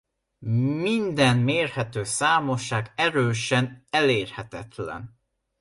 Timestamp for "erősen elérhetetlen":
2.95-5.19